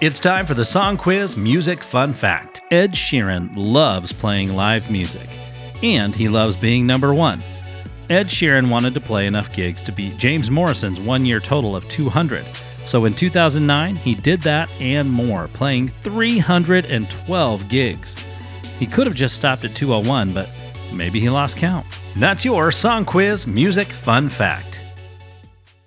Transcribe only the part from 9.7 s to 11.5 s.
to beat James Morrison's one year